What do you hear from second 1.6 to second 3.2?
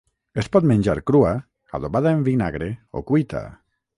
adobada en vinagre o